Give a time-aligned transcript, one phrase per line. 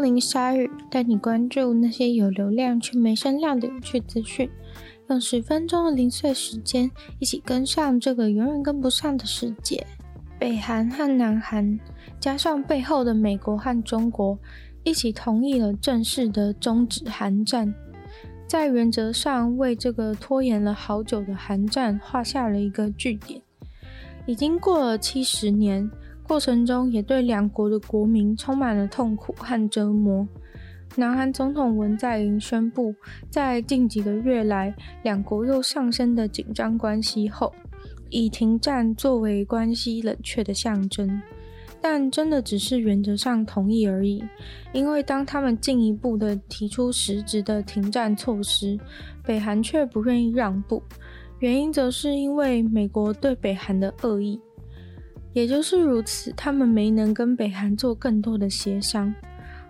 [0.00, 4.50] 林鲨语，带你关注那些有流量却没声量的有趣资讯。
[5.08, 9.86] 用十分钟的零碎时间，一起跟上这个永远跟不上的世界。
[10.38, 11.78] 北韩和南韩。
[12.18, 14.38] 加上背后的美国和中国
[14.84, 17.74] 一起同意了正式的终止韩战，
[18.46, 23.40] 在原则上为这个拖延了好久的韩战画下了一个句点。
[24.26, 25.90] 已经过了七十年，
[26.30, 30.28] 过程中也对两国的国民充满了痛苦和折磨。
[30.94, 32.94] 南韩总统文在寅宣布，
[33.28, 34.72] 在近几个月来
[35.02, 37.52] 两国又上升的紧张关系后，
[38.10, 41.20] 以停战作为关系冷却的象征。
[41.80, 44.22] 但真的只是原则上同意而已，
[44.72, 48.78] 因为当他们进一步的提出实质的停战措施，
[49.24, 50.80] 北韩却不愿意让步。
[51.40, 54.40] 原因则是因为美国对北韩的恶意。
[55.32, 59.14] 也就是如此，他们没能跟北韩做更多的协商。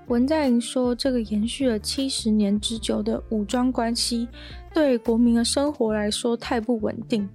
[0.07, 4.27] 文在寅说，这个延续了七十年之久的武装关系，
[4.75, 7.29] 对国民的生活来说太不稳定。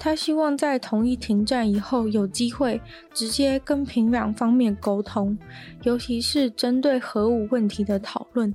[0.00, 2.80] 他希望在同意停战以后，有机会
[3.12, 5.36] 直接跟平壤方面沟通，
[5.82, 8.54] 尤其是针对核武问题的讨论。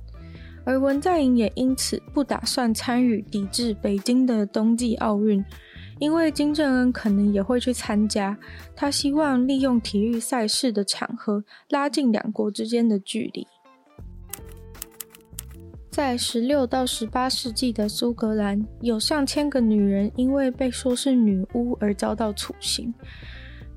[0.64, 5.44] 而文在寅也因此不打算参与抵制北京的冬季奥运，
[5.98, 8.36] 因为金正恩可能也会去参加。
[8.74, 13.46] 他希望利用体育赛事的场合，拉近两国之间的距离。
[15.90, 22.92] 在十六到十八世纪的苏格兰，有上千个女人因为被说是女巫而遭到处刑。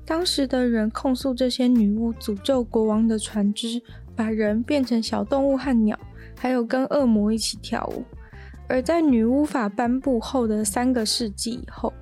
[0.04, 3.80] 当时的人控诉这些女巫诅咒国王的船只，
[4.16, 5.96] 把人变成小动物和鸟，
[6.36, 8.02] 还有跟恶魔一起跳舞。
[8.68, 11.92] 而在女巫法颁布后的三个世纪以后，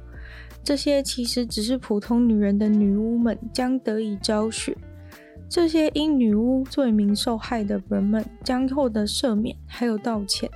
[0.66, 4.76] 这些其实只是普通女人的女巫们将得以昭雪。
[5.48, 10.50] 这些因女巫罪名受害的人们将获得赦免，还有道歉。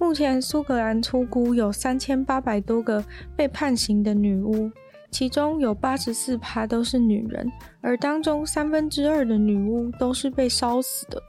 [0.00, 3.04] 目前，苏格兰初估有三千八百多个
[3.36, 4.68] 被判刑的女巫，
[5.12, 7.48] 其中有八十四趴都是女人，
[7.80, 11.22] 而当中三分之二的女巫都是被烧死的。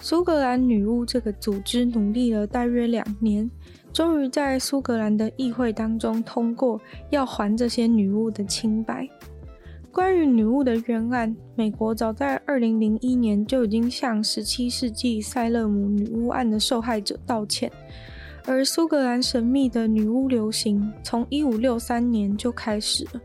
[0.00, 3.48] 苏格兰女巫这个组织努力了大约两年，
[3.96, 9.08] 终于在苏格兰的议会当中通过要还这些女巫的清白。
[9.90, 17.72] 关于女巫的冤案，美国早在二零零一年就已经向十七世纪塞勒姆女巫案的受害者道歉，
[18.44, 23.20] 而苏格兰神秘的女巫流行从一五六三年就开始了，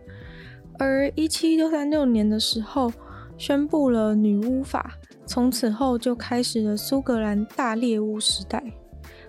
[0.80, 2.90] 而一七六三六年的时候
[3.38, 4.94] 宣布了女巫法，
[5.26, 8.64] 从此后就开始了苏格兰大猎巫时代，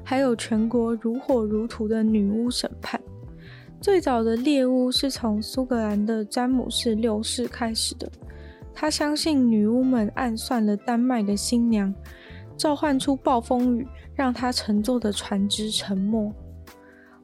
[0.04, 3.00] 还有全国如火如荼的女巫审判。
[3.80, 8.08] 最早的猎巫是从苏格兰的詹姆士六世开始的。
[8.74, 11.94] 他相信女巫们暗算了丹麦的新娘，
[12.56, 16.32] 召唤出暴风雨，让他乘坐的船只沉没。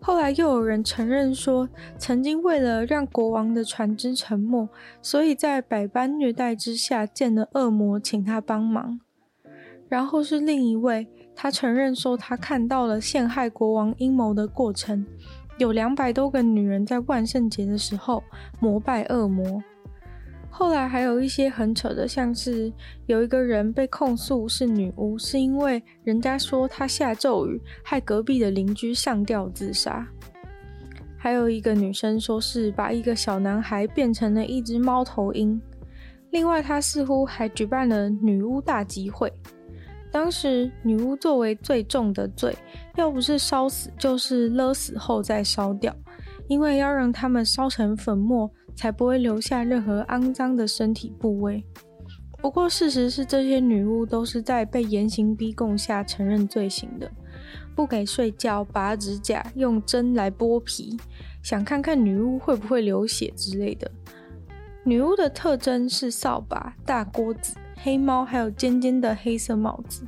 [0.00, 4.68] 后来又有人承认说，曾经为了让国王的船只沉没，
[5.00, 9.00] 所以在百般虐待之下见了恶魔，请他帮忙。
[9.88, 11.08] 然后是另一位，
[11.40, 15.06] 他承认说他看到了陷害国王阴谋的过程。
[15.56, 18.24] 有两百多个女人在万圣节的时候
[18.58, 19.62] 膜拜恶魔。
[20.50, 22.72] 后来还有一些很扯的，像是
[23.06, 30.04] 有一个人被控诉是女巫，是因为人家说她下咒语，害隔壁的邻居上吊自杀。
[31.16, 35.60] 还有一个女生说是把一个小男孩变成了一只猫头鹰。
[36.30, 39.32] 另外，她似乎还举办了女巫大集会。
[40.10, 42.56] 当时女巫作为最重的罪，
[42.96, 45.94] 要不是烧死，就是勒死后再烧掉，
[46.48, 51.64] 因为要让他们烧成粉末，才不会留下任何肮脏的身体部位。
[52.40, 57.10] 不过事实是，这些女巫都是在被严刑逼供下承认罪行的，
[57.74, 60.96] 不给睡觉、拔指甲、用针来剥皮，
[61.42, 63.90] 想看看女巫会不会流血之类的。
[64.84, 67.56] 女巫的特征是扫把、大锅子。
[67.82, 70.06] 黑猫还有尖尖的黑色帽子，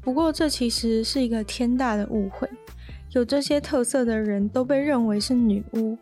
[0.00, 2.48] 不过这其实是一个天大的误会。
[3.12, 5.96] 有这些特色的人都被认为是女巫，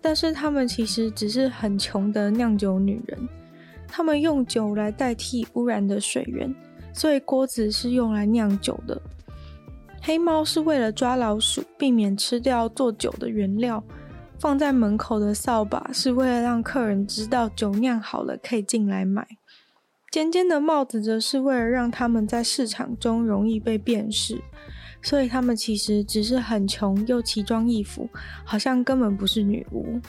[0.00, 3.28] 但是他们其实只是很穷的酿酒女人。
[3.86, 6.54] 他们用酒来代替污染的水源，
[6.92, 9.00] 所以锅子是用来酿酒的。
[10.02, 13.82] 黑猫是为了抓老鼠，避免吃掉做酒的原料。
[14.38, 19.26] 放在门口的扫把是为了让客人知道酒酿好了可以进来买。
[20.18, 24.36] 尖尖的帽子则是为了让他们在市场中容易被辨识。
[25.00, 28.08] 所以他们其实只是很穷又奇装异服，
[28.44, 30.00] 好像根本不是女巫。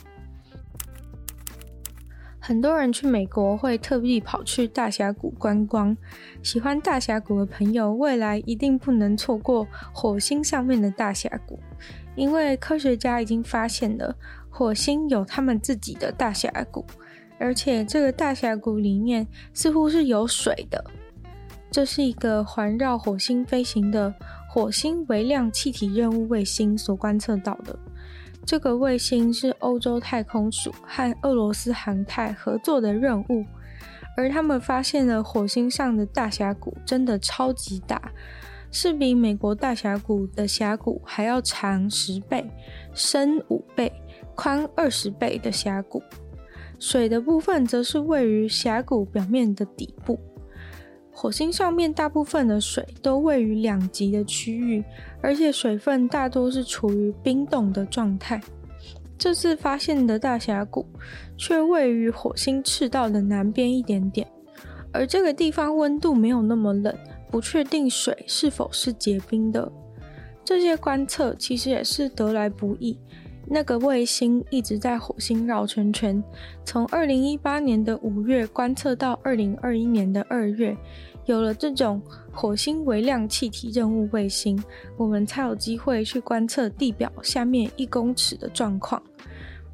[2.40, 5.96] 很多人去美国会特地跑去大峡谷观光，
[6.42, 9.64] 喜欢大峡谷的朋友，未来一定不能错过
[9.94, 11.60] 火星上面的大峡谷，
[12.16, 14.16] 因为科学家已经发现了
[14.48, 16.84] 火星有他们自己的大峡谷，
[17.40, 20.84] 而且这个大峡谷里面似乎是有水的。
[21.70, 24.12] 这是一个环绕火星飞行的
[24.48, 27.78] 火星微量气体任务卫星所观测到的。
[28.44, 33.44] 这个卫星是欧洲太空署和俄罗斯航太合作的任务，
[34.16, 38.10] 而他们发现了火星上的大峡谷真的超级大，
[38.72, 42.44] 是比美国大峡谷的峡谷还要长十倍、
[42.92, 43.92] 深五倍、
[44.34, 46.02] 宽二十倍的峡谷。
[46.80, 50.18] 水的部分则是位于峡谷表面的底部。
[51.12, 54.82] 火星上面大部分的水都位于两极的区域，
[55.20, 58.40] 而且水分大多是处于冰冻的状态。
[59.18, 60.86] 这次发现的大峡谷
[61.36, 64.26] 却位于火星赤道的南边一点点，
[64.90, 66.96] 而这个地方温度没有那么冷，
[67.30, 69.70] 不确定水是否是结冰的。
[70.42, 72.98] 这些观测其实也是得来不易。
[73.52, 76.22] 那个卫星一直在火星绕圈圈，
[76.64, 80.76] 从二零一八年的五月观测到二零二一年的二月。
[81.26, 82.00] 有了这种
[82.32, 84.62] 火星微量气体任务卫星，
[84.96, 89.02] 我们才有机会去观测地表下面一公尺的状况。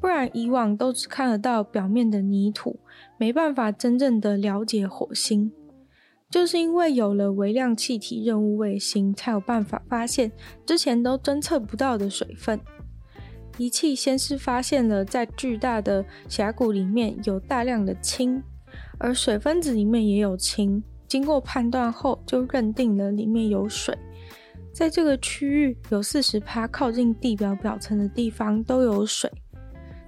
[0.01, 2.79] 不然以往都只看得到表面的泥土，
[3.17, 5.51] 没办法真正的了解火星。
[6.29, 10.31] 就是因为有了微量气体任务卫星，才有办法发现
[10.65, 12.59] 之前都侦测不到的水分。
[13.57, 18.41] 仪器先是发现了在巨大的峡谷里面有大量的氢，
[18.97, 20.83] 而水分子里面也有氢。
[21.07, 23.97] 经过判断后，就认定了里面有水。
[24.73, 29.31] 在这个区域有四十趴靠近地表表层的地方都有水。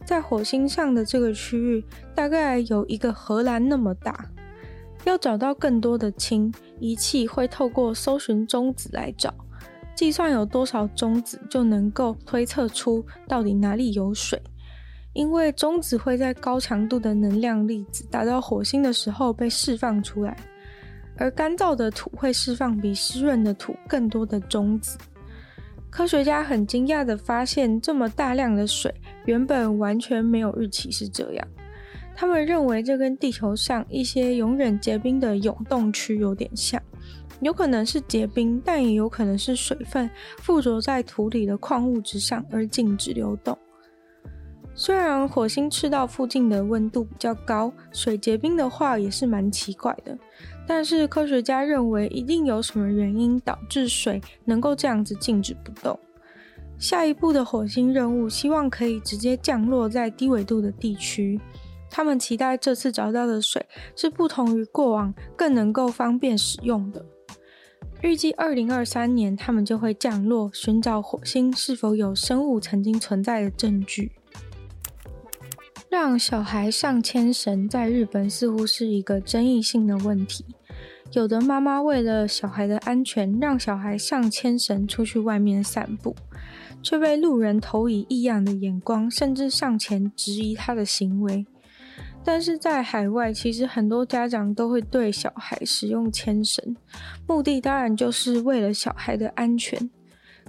[0.05, 4.29] 在火星上的这个区域，大概有一个荷兰那么大。
[5.05, 9.33] 要找到更多的氢，仪器会透过搜寻中子来找，
[9.99, 14.41] 计算有多少中子，就能够推测出到底哪里有水。
[15.11, 20.37] 因为中子会在高强度的能量粒子打到火星的时候被释放出来。
[21.17, 24.97] 而干燥的土会释放比湿润的土更多的中子。
[25.89, 28.95] 科学家很惊讶地发现，这么大量的水
[29.25, 31.45] 原本完全没有日期是这样。
[32.15, 36.81] 他们认为这跟地球上一些永远结冰的永冻区有点像，
[37.41, 40.09] 有可能是结冰，但也有可能是水分
[40.39, 43.57] 附着在土里的矿物质上而静止流动。
[44.75, 50.17] 虽然火星赤道附近的温度比较高，水结冰的话也是蛮奇怪的。
[50.65, 55.99] 但是科学家认为，一定有什么原因导致水能够这样子静止不动。
[56.77, 61.37] 下一步的火星任务希望可以直接降落在低纬度的地区。
[61.89, 63.65] 他们期待这次找到的水
[63.95, 67.03] 是不同于过往，更能够方便使用的。
[68.01, 74.13] 预计二零二三年，他们就会降落，寻找火星是否有生物曾经存在的证据。
[75.89, 80.45] 让小孩上牵绳，在日本似乎是一个争议性的问题。
[81.11, 86.15] 有的妈妈为了小孩的安全，让小孩上牵绳出去外面散步，
[86.81, 91.45] 却被路人投以异样的眼光，甚至上前质疑他的行为。
[92.23, 96.75] 但是在海外，其实很多家长都会对小孩使用牵绳，
[97.25, 99.89] 目的当然就是为了小孩的安全。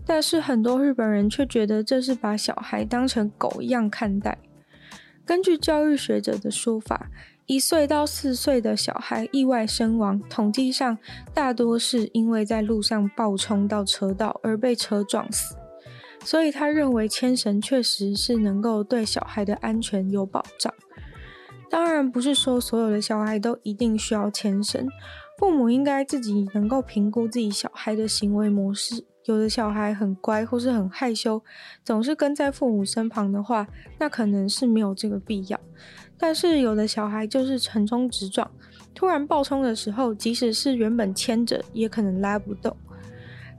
[0.05, 4.39] 但是很多日本人却觉得这是把小孩当成狗一样看待。
[5.25, 7.09] 根据教育学者的说法，
[7.47, 10.99] 一岁到四岁的小孩意外身亡，统计上
[11.33, 15.55] 大多是因为在路上暴冲到车道而被车撞死。
[16.25, 20.73] 所以他认为牵绳确实是能够对小孩的安全有保障。
[21.71, 24.87] 当然不是说所有的小孩都一定需要牵绳，
[25.39, 29.05] 父母应该自己能够评估自己小孩的行为模式。
[29.27, 31.41] 有的小孩很乖，或是很害羞，
[31.85, 35.61] 总是跟在父母身旁的话，那可能是没有这个必要。
[36.19, 38.51] 但是有的小孩就是横冲直撞，
[38.93, 42.77] 突然暴冲的时候，即使是原本牵着，也可能拉不动。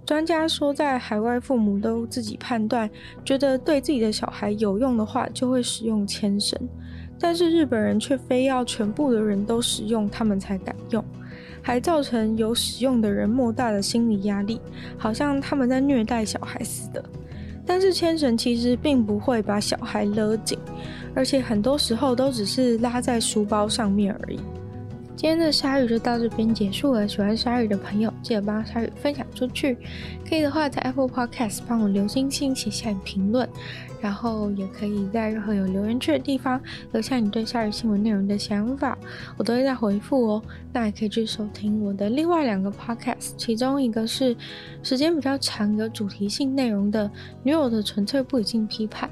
[0.05, 2.89] 专家说，在海外父母都自己判断，
[3.23, 6.59] 觉得对自己的小孩有用的话，就会使用牵绳。
[7.21, 11.05] 但是日本人却非要全部的人都使用，他们才敢用，
[11.61, 14.59] 还造成有使用的人莫大的心理压力，
[14.97, 17.03] 好像他们在虐待小孩似的。
[17.63, 20.57] 但是牵绳其实并不会把小孩勒紧，
[21.13, 24.39] 而且很多时候都只是拉在书包上面而已。
[25.21, 27.07] 今天的鲨鱼就到这边结束了。
[27.07, 29.77] 喜欢鲨鱼的朋友，记得帮鲨鱼分享出去。
[30.27, 33.47] 可以的话，在 Apple Podcast 帮我留星星，写下评论，
[34.01, 36.59] 然后也可以在任何有留言区的地方
[36.91, 38.97] 留下你对鲨鱼新闻内容的想法，
[39.37, 40.43] 我都会再回复哦。
[40.73, 44.35] 那也可以去收听我的另外两个 Podcast，其中一个是
[44.81, 47.05] 时间比较长、有主题性内容的
[47.43, 49.07] 《女友的纯粹不理性批判》。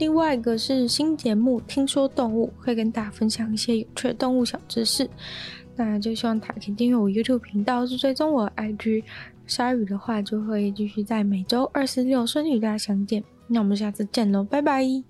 [0.00, 5.08] 另外一个是新节目，听说动物会跟大家分享一些有趣的动物小知识，
[5.76, 9.04] 那就希望大家可以订阅我 YouTube 频道，是追踪我 IG。
[9.46, 15.09] 鲨鱼的话就会继续在每周二、四、六顺利与大家相见，那我们下次见喽，拜拜。